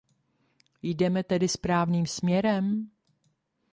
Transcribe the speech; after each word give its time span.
Jdeme 0.83 1.23
tedy 1.23 1.47
správným 1.47 2.05
směrem? 2.05 2.89